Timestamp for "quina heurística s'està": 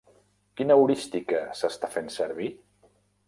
0.61-1.91